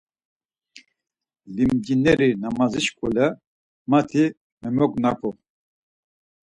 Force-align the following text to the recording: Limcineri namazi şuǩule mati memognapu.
Limcineri 1.55 2.29
namazi 2.43 2.81
şuǩule 2.85 3.27
mati 3.89 4.23
memognapu. 4.61 5.29